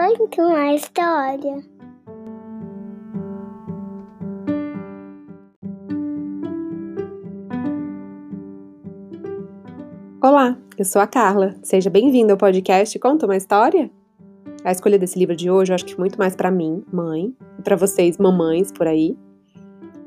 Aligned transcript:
Conta 0.00 0.42
uma 0.42 0.74
história. 0.74 1.62
Olá, 10.22 10.56
eu 10.78 10.86
sou 10.86 11.02
a 11.02 11.06
Carla. 11.06 11.54
Seja 11.62 11.90
bem-vindo 11.90 12.32
ao 12.32 12.38
podcast 12.38 12.98
Conta 12.98 13.26
uma 13.26 13.36
História. 13.36 13.90
A 14.64 14.72
escolha 14.72 14.98
desse 14.98 15.18
livro 15.18 15.36
de 15.36 15.50
hoje 15.50 15.70
eu 15.70 15.74
acho 15.74 15.84
que 15.84 15.98
muito 15.98 16.18
mais 16.18 16.34
para 16.34 16.50
mim, 16.50 16.82
mãe, 16.90 17.36
e 17.58 17.62
para 17.62 17.76
vocês, 17.76 18.16
mamães 18.16 18.72
por 18.72 18.86
aí, 18.86 19.14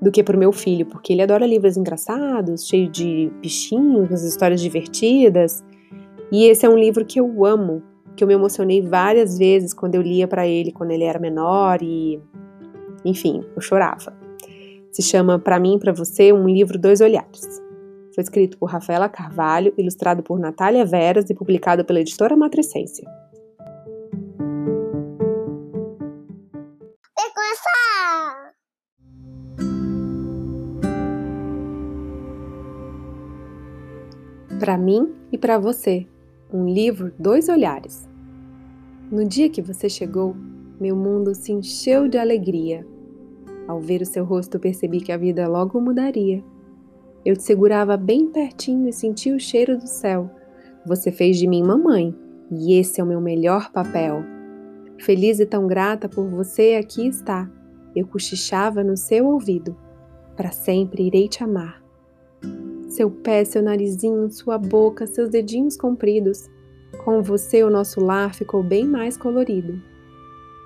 do 0.02 0.12
que 0.12 0.23
para 0.23 0.35
o 0.35 0.39
meu 0.39 0.52
filho, 0.52 0.88
porque 0.88 1.13
ele 1.13 1.21
adora 1.21 1.45
livros 1.45 1.77
engraçados, 1.77 2.67
cheios 2.67 2.91
de 2.91 3.31
bichinhos, 3.39 4.23
histórias 4.23 4.59
divertidas. 4.59 5.63
E 6.31 6.45
esse 6.45 6.66
é 6.66 6.70
um 6.70 6.80
livro 6.80 7.05
que 7.05 7.20
eu 7.20 7.45
amo, 7.45 7.84
que 8.16 8.23
eu 8.23 8.27
me 8.27 8.34
emocionei 8.34 8.81
várias 8.81 9.38
vezes 9.38 9.73
quando 9.73 9.95
eu 9.95 10.02
lia 10.02 10.27
para 10.27 10.48
ele 10.48 10.71
quando 10.71 10.91
ele 10.91 11.04
era 11.04 11.20
menor 11.20 11.81
e 11.81 12.21
enfim, 13.05 13.44
eu 13.55 13.62
chorava. 13.62 14.16
Se 14.91 15.02
chama 15.02 15.40
Para 15.40 15.59
mim 15.59 15.76
e 15.76 15.80
para 15.80 15.91
você, 15.91 16.31
um 16.31 16.48
livro 16.48 16.80
dois 16.80 17.02
olhares. 17.02 17.62
Foi 18.13 18.23
escrito 18.23 18.57
por 18.57 18.70
Rafaela 18.70 19.09
Carvalho, 19.09 19.73
ilustrado 19.77 20.21
por 20.21 20.40
Natália 20.40 20.85
Veras 20.85 21.30
e 21.30 21.34
publicado 21.34 21.84
pela 21.84 21.99
editora 21.99 22.38
Matricência. 22.38 23.07
Para 34.59 34.77
mim 34.77 35.13
e 35.30 35.38
para 35.38 35.57
você, 35.57 36.07
um 36.53 36.67
livro, 36.67 37.12
dois 37.17 37.49
olhares. 37.49 38.07
No 39.12 39.25
dia 39.25 39.49
que 39.49 39.62
você 39.62 39.90
chegou, 39.90 40.35
meu 40.79 40.96
mundo 40.96 41.34
se 41.34 41.51
encheu 41.51 42.07
de 42.07 42.18
alegria. 42.18 42.85
Ao 43.68 43.79
ver 43.79 44.01
o 44.01 44.05
seu 44.05 44.23
rosto, 44.23 44.59
percebi 44.59 45.01
que 45.01 45.12
a 45.12 45.18
vida 45.18 45.48
logo 45.48 45.81
mudaria. 45.81 46.43
Eu 47.26 47.35
te 47.35 47.41
segurava 47.41 47.98
bem 47.98 48.27
pertinho 48.27 48.87
e 48.87 48.93
senti 48.93 49.31
o 49.31 49.40
cheiro 49.40 49.77
do 49.77 49.87
céu. 49.87 50.29
Você 50.85 51.12
fez 51.12 51.37
de 51.40 51.48
mim 51.48 51.63
mamãe, 51.63 52.15
e 52.51 52.77
esse 52.77 53.01
é 53.01 53.04
o 53.04 53.07
meu 53.07 53.20
melhor 53.20 53.71
papel. 53.71 54.24
Feliz 54.99 55.40
e 55.40 55.46
tão 55.46 55.65
grata 55.65 56.07
por 56.07 56.29
você 56.29 56.77
aqui 56.79 57.07
está. 57.07 57.49
Eu 57.96 58.05
cochichava 58.05 58.84
no 58.84 58.96
seu 58.96 59.26
ouvido. 59.26 59.76
Para 60.35 60.51
sempre 60.51 61.04
irei 61.04 61.27
te 61.27 61.43
amar. 61.43 61.82
Seu 62.94 63.10
pé, 63.10 63.44
seu 63.44 63.63
narizinho, 63.63 64.30
sua 64.30 64.56
boca, 64.56 65.08
seus 65.08 65.28
dedinhos 65.28 65.75
compridos. 65.75 66.47
Com 67.03 67.24
você, 67.24 67.63
o 67.63 67.69
nosso 67.72 68.00
lar 68.00 68.36
ficou 68.36 68.62
bem 68.62 68.88
mais 68.88 69.18
colorido. 69.18 69.81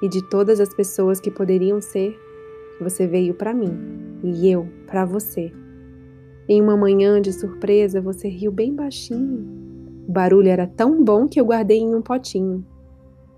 E 0.01 0.09
de 0.09 0.21
todas 0.27 0.59
as 0.59 0.67
pessoas 0.75 1.21
que 1.21 1.31
poderiam 1.31 1.79
ser, 1.79 2.19
você 2.81 3.07
veio 3.07 3.33
para 3.33 3.53
mim 3.53 4.19
e 4.21 4.51
eu 4.51 4.67
para 4.85 5.05
você. 5.05 5.53
Em 6.49 6.61
uma 6.61 6.75
manhã 6.75 7.21
de 7.21 7.31
surpresa, 7.31 8.01
você 8.01 8.27
riu 8.27 8.51
bem 8.51 8.75
baixinho. 8.75 9.47
O 10.05 10.11
barulho 10.11 10.49
era 10.49 10.67
tão 10.67 11.01
bom 11.01 11.29
que 11.29 11.39
eu 11.39 11.45
guardei 11.45 11.79
em 11.79 11.95
um 11.95 12.01
potinho. 12.01 12.61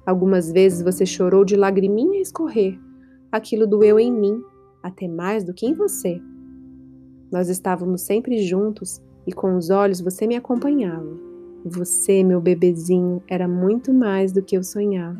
Algumas 0.03 0.51
vezes 0.51 0.81
você 0.81 1.05
chorou 1.05 1.45
de 1.45 1.55
lagriminha 1.55 2.19
escorrer. 2.19 2.75
Aquilo 3.31 3.67
doeu 3.67 3.99
em 3.99 4.11
mim, 4.11 4.41
até 4.81 5.07
mais 5.07 5.43
do 5.43 5.53
que 5.53 5.67
em 5.67 5.75
você. 5.75 6.19
Nós 7.31 7.49
estávamos 7.49 8.01
sempre 8.01 8.41
juntos 8.41 9.01
e 9.25 9.31
com 9.31 9.55
os 9.55 9.69
olhos 9.69 10.01
você 10.01 10.25
me 10.25 10.35
acompanhava. 10.35 11.09
Você, 11.65 12.23
meu 12.23 12.39
bebezinho, 12.39 13.21
era 13.27 13.47
muito 13.47 13.93
mais 13.93 14.31
do 14.31 14.41
que 14.41 14.57
eu 14.57 14.63
sonhava. 14.63 15.19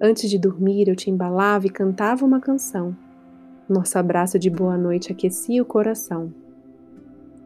Antes 0.00 0.28
de 0.28 0.38
dormir, 0.38 0.88
eu 0.88 0.96
te 0.96 1.10
embalava 1.10 1.66
e 1.66 1.70
cantava 1.70 2.24
uma 2.24 2.40
canção. 2.40 2.96
Nosso 3.68 3.98
abraço 3.98 4.38
de 4.38 4.50
boa 4.50 4.76
noite 4.76 5.12
aquecia 5.12 5.62
o 5.62 5.66
coração 5.66 6.32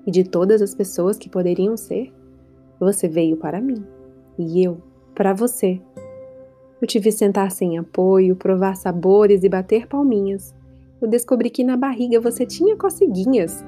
e 0.07 0.11
de 0.11 0.25
todas 0.25 0.61
as 0.61 0.75
pessoas 0.75 1.19
que 1.19 1.29
poderiam 1.29 1.77
ser, 1.77 2.13
você 2.79 3.09
veio 3.09 3.37
para 3.37 3.61
mim 3.61 3.85
e 4.39 4.63
eu 4.63 4.79
para 5.15 5.33
você. 5.33 5.81
Eu 6.81 6.87
te 6.87 6.99
vi 6.99 7.13
sentar 7.13 7.51
sem 7.51 7.79
apoio, 7.79 8.37
provar 8.37 8.77
sabores 8.77 9.43
e 9.43 9.49
bater 9.49 9.87
palminhas. 9.87 10.55
Eu 11.05 11.09
descobri 11.09 11.51
que 11.51 11.63
na 11.63 11.77
barriga 11.77 12.19
você 12.19 12.47
tinha 12.47 12.79
coceguinhas. 12.79 13.63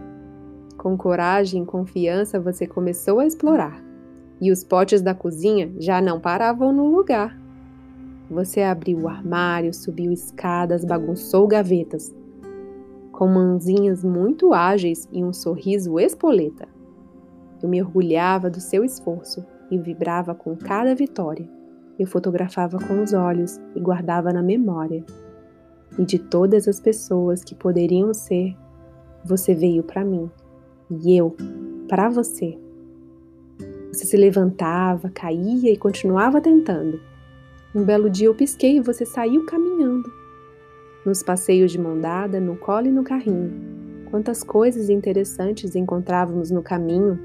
Com 0.78 0.96
coragem 0.96 1.62
e 1.62 1.66
confiança 1.66 2.40
você 2.40 2.66
começou 2.66 3.18
a 3.18 3.26
explorar, 3.26 3.84
e 4.40 4.50
os 4.50 4.64
potes 4.64 5.02
da 5.02 5.14
cozinha 5.14 5.70
já 5.78 6.00
não 6.00 6.18
paravam 6.18 6.72
no 6.72 6.86
lugar. 6.86 7.38
Você 8.30 8.62
abriu 8.62 9.00
o 9.00 9.06
armário, 9.06 9.74
subiu 9.74 10.10
escadas, 10.10 10.82
bagunçou 10.82 11.46
gavetas, 11.46 12.14
com 13.12 13.28
mãozinhas 13.28 14.02
muito 14.02 14.54
ágeis 14.54 15.06
e 15.12 15.22
um 15.22 15.34
sorriso 15.34 16.00
espoleta. 16.00 16.66
Eu 17.62 17.68
me 17.68 17.82
orgulhava 17.82 18.48
do 18.48 18.62
seu 18.62 18.82
esforço 18.82 19.44
e 19.70 19.76
vibrava 19.76 20.34
com 20.34 20.56
cada 20.56 20.94
vitória. 20.94 21.46
Eu 21.98 22.06
fotografava 22.06 22.78
com 22.78 23.02
os 23.02 23.12
olhos 23.12 23.60
e 23.74 23.80
guardava 23.80 24.32
na 24.32 24.42
memória. 24.42 25.04
E 25.98 26.04
de 26.04 26.18
todas 26.18 26.68
as 26.68 26.80
pessoas 26.80 27.42
que 27.42 27.54
poderiam 27.54 28.12
ser, 28.12 28.54
você 29.24 29.54
veio 29.54 29.82
para 29.82 30.04
mim 30.04 30.30
e 30.90 31.16
eu 31.16 31.34
para 31.88 32.08
você. 32.08 32.58
Você 33.92 34.04
se 34.04 34.16
levantava, 34.16 35.10
caía 35.10 35.72
e 35.72 35.76
continuava 35.76 36.40
tentando. 36.40 37.00
Um 37.74 37.84
belo 37.84 38.10
dia 38.10 38.26
eu 38.28 38.34
pisquei 38.34 38.76
e 38.76 38.80
você 38.80 39.06
saiu 39.06 39.46
caminhando 39.46 40.10
nos 41.04 41.22
passeios 41.22 41.70
de 41.70 41.78
mão 41.78 42.00
dada, 42.00 42.40
no 42.40 42.56
colo 42.56 42.88
e 42.88 42.92
no 42.92 43.04
carrinho. 43.04 43.52
Quantas 44.10 44.42
coisas 44.42 44.90
interessantes 44.90 45.76
encontrávamos 45.76 46.50
no 46.50 46.62
caminho. 46.62 47.18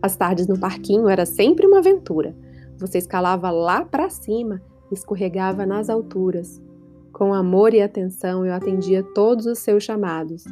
As 0.00 0.16
tardes 0.16 0.46
no 0.46 0.58
parquinho 0.58 1.08
era 1.08 1.26
sempre 1.26 1.66
uma 1.66 1.78
aventura. 1.78 2.34
Você 2.78 2.98
escalava 2.98 3.50
lá 3.50 3.84
para 3.84 4.08
cima 4.08 4.62
escorregava 4.90 5.66
nas 5.66 5.90
alturas. 5.90 6.62
Com 7.16 7.32
amor 7.32 7.72
e 7.72 7.80
atenção 7.80 8.44
eu 8.44 8.52
atendia 8.52 9.02
todos 9.02 9.46
os 9.46 9.60
seus 9.60 9.82
chamados. 9.82 10.44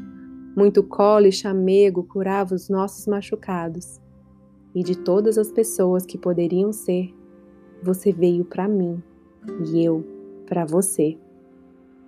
Muito 0.57 0.83
colo 0.83 1.27
e 1.27 1.31
chamego 1.31 2.03
curava 2.05 2.55
os 2.55 2.71
nossos 2.71 3.07
machucados. 3.07 4.01
E 4.75 4.83
de 4.83 4.97
todas 4.97 5.37
as 5.37 5.53
pessoas 5.53 6.07
que 6.07 6.17
poderiam 6.17 6.73
ser, 6.73 7.15
você 7.83 8.11
veio 8.11 8.47
para 8.47 8.67
mim 8.67 9.03
e 9.67 9.85
eu 9.85 10.03
para 10.47 10.65
você. 10.65 11.19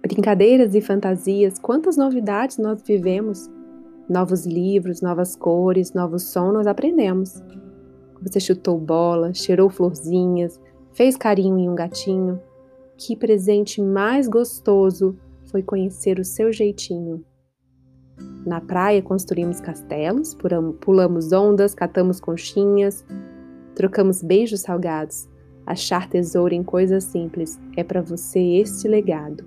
Brincadeiras 0.00 0.74
e 0.74 0.80
fantasias, 0.80 1.58
quantas 1.58 1.98
novidades 1.98 2.56
nós 2.56 2.80
vivemos! 2.80 3.50
Novos 4.08 4.46
livros, 4.46 5.02
novas 5.02 5.36
cores, 5.36 5.92
novos 5.92 6.22
sons 6.22 6.54
nós 6.54 6.66
aprendemos. 6.66 7.42
Você 8.22 8.40
chutou 8.40 8.78
bola, 8.78 9.34
cheirou 9.34 9.68
florzinhas, 9.68 10.58
fez 10.94 11.14
carinho 11.14 11.58
em 11.58 11.68
um 11.68 11.74
gatinho. 11.74 12.40
Que 12.98 13.14
presente 13.14 13.82
mais 13.82 14.26
gostoso 14.26 15.18
foi 15.44 15.62
conhecer 15.62 16.18
o 16.18 16.24
seu 16.24 16.52
jeitinho. 16.52 17.24
Na 18.46 18.60
praia 18.60 19.02
construímos 19.02 19.60
castelos, 19.60 20.36
pulamos 20.80 21.32
ondas, 21.32 21.74
catamos 21.74 22.20
conchinhas, 22.20 23.04
trocamos 23.74 24.22
beijos 24.22 24.60
salgados. 24.60 25.28
Achar 25.66 26.08
tesouro 26.08 26.54
em 26.54 26.62
coisas 26.62 27.04
simples 27.04 27.60
é 27.76 27.82
para 27.82 28.00
você 28.00 28.38
este 28.38 28.86
legado. 28.86 29.44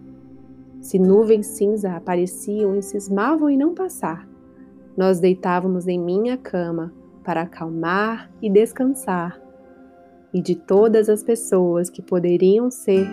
Se 0.82 1.00
nuvens 1.00 1.48
cinza 1.48 1.94
apareciam 1.94 2.76
e 2.76 2.82
cismavam 2.82 3.50
em 3.50 3.58
não 3.58 3.74
passar, 3.74 4.28
nós 4.96 5.20
deitávamos 5.20 5.88
em 5.88 5.98
minha 5.98 6.38
cama 6.38 6.94
para 7.24 7.44
acalmar 7.44 8.30
e 8.42 8.50
descansar. 8.50 9.42
E 10.34 10.42
de 10.42 10.56
todas 10.56 11.10
as 11.10 11.24
pessoas 11.24 11.90
que 11.90 12.02
poderiam 12.02 12.70
ser, 12.70 13.08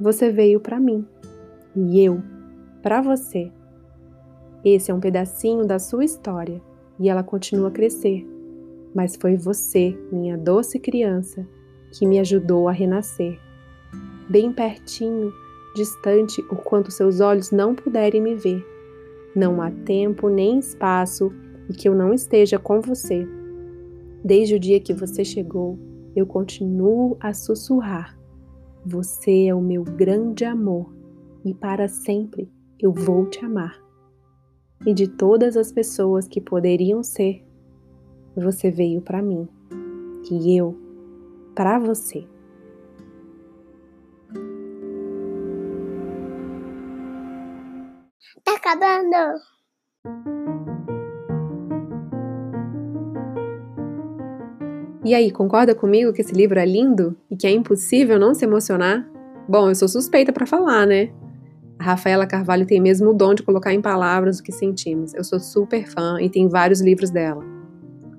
você 0.00 0.30
veio 0.30 0.60
para 0.60 0.78
mim 0.78 1.04
e 1.74 2.00
eu 2.00 2.22
para 2.82 3.00
você. 3.00 3.50
Esse 4.64 4.90
é 4.90 4.94
um 4.94 5.00
pedacinho 5.00 5.66
da 5.66 5.78
sua 5.78 6.04
história 6.04 6.60
e 6.98 7.08
ela 7.08 7.22
continua 7.22 7.68
a 7.68 7.72
crescer. 7.72 8.26
Mas 8.94 9.16
foi 9.16 9.36
você, 9.36 9.96
minha 10.10 10.36
doce 10.36 10.78
criança, 10.78 11.46
que 11.92 12.06
me 12.06 12.18
ajudou 12.18 12.68
a 12.68 12.72
renascer. 12.72 13.38
Bem 14.28 14.52
pertinho, 14.52 15.32
distante 15.74 16.40
o 16.50 16.56
quanto 16.56 16.90
seus 16.90 17.20
olhos 17.20 17.50
não 17.50 17.74
puderem 17.74 18.20
me 18.20 18.34
ver. 18.34 18.64
Não 19.34 19.62
há 19.62 19.70
tempo 19.70 20.28
nem 20.28 20.58
espaço 20.58 21.32
e 21.68 21.72
que 21.72 21.88
eu 21.88 21.94
não 21.94 22.12
esteja 22.12 22.58
com 22.58 22.80
você. 22.80 23.26
Desde 24.24 24.54
o 24.54 24.60
dia 24.60 24.80
que 24.80 24.92
você 24.92 25.24
chegou, 25.24 25.78
eu 26.16 26.26
continuo 26.26 27.16
a 27.20 27.32
sussurrar. 27.32 28.17
Você 28.90 29.44
é 29.44 29.54
o 29.54 29.60
meu 29.60 29.84
grande 29.84 30.46
amor 30.46 30.90
e 31.44 31.52
para 31.52 31.88
sempre 31.88 32.50
eu 32.80 32.90
vou 32.90 33.28
te 33.28 33.44
amar. 33.44 33.78
E 34.86 34.94
de 34.94 35.06
todas 35.06 35.58
as 35.58 35.70
pessoas 35.70 36.26
que 36.26 36.40
poderiam 36.40 37.02
ser, 37.02 37.44
você 38.34 38.70
veio 38.70 39.02
para 39.02 39.20
mim 39.20 39.46
e 40.30 40.56
eu 40.56 40.74
para 41.54 41.78
você. 41.78 42.26
Tá 48.42 48.54
acabando! 48.56 50.37
E 55.08 55.14
aí, 55.14 55.30
concorda 55.30 55.74
comigo 55.74 56.12
que 56.12 56.20
esse 56.20 56.34
livro 56.34 56.60
é 56.60 56.66
lindo 56.66 57.16
e 57.30 57.34
que 57.34 57.46
é 57.46 57.50
impossível 57.50 58.18
não 58.18 58.34
se 58.34 58.44
emocionar? 58.44 59.08
Bom, 59.48 59.70
eu 59.70 59.74
sou 59.74 59.88
suspeita 59.88 60.34
para 60.34 60.46
falar, 60.46 60.86
né? 60.86 61.08
A 61.78 61.84
Rafaela 61.84 62.26
Carvalho 62.26 62.66
tem 62.66 62.78
mesmo 62.78 63.08
o 63.08 63.14
dom 63.14 63.32
de 63.32 63.42
colocar 63.42 63.72
em 63.72 63.80
palavras 63.80 64.38
o 64.38 64.42
que 64.42 64.52
sentimos. 64.52 65.14
Eu 65.14 65.24
sou 65.24 65.40
super 65.40 65.88
fã 65.88 66.18
e 66.20 66.28
tem 66.28 66.46
vários 66.46 66.82
livros 66.82 67.08
dela. 67.08 67.42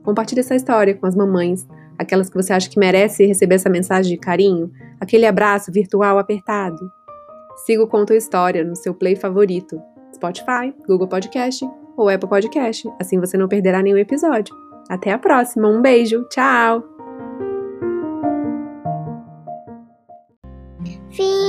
Compartilhe 0.02 0.40
essa 0.40 0.56
história 0.56 0.96
com 0.96 1.06
as 1.06 1.16
mamães, 1.16 1.68
aquelas 1.96 2.28
que 2.28 2.36
você 2.36 2.54
acha 2.54 2.68
que 2.68 2.80
merece 2.80 3.24
receber 3.24 3.54
essa 3.54 3.70
mensagem 3.70 4.12
de 4.12 4.18
carinho, 4.18 4.72
aquele 5.00 5.28
abraço 5.28 5.72
virtual 5.72 6.18
apertado. 6.18 6.80
Siga 7.68 7.84
o 7.84 7.88
Conto 7.88 8.16
História 8.16 8.64
no 8.64 8.76
seu 8.76 8.96
play 8.96 9.16
favorito, 9.16 9.80
Spotify, 10.16 10.74
Google 10.88 11.08
Podcast 11.08 11.64
ou 11.96 12.10
Apple 12.10 12.28
Podcast, 12.28 12.90
assim 13.00 13.20
você 13.20 13.38
não 13.38 13.48
perderá 13.48 13.84
nenhum 13.84 13.98
episódio. 13.98 14.69
Até 14.90 15.12
a 15.12 15.20
próxima, 15.20 15.70
um 15.70 15.82
beijo, 15.82 16.28
tchau! 16.30 16.84
Fim! 21.12 21.49